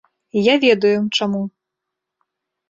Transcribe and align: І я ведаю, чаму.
І 0.39 0.41
я 0.45 0.55
ведаю, 0.63 1.03
чаму. 1.19 1.43